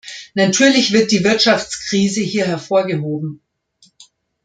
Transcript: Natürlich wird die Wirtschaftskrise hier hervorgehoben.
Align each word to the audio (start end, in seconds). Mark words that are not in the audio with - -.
Natürlich 0.33 0.93
wird 0.93 1.11
die 1.11 1.23
Wirtschaftskrise 1.23 2.21
hier 2.21 2.47
hervorgehoben. 2.47 3.39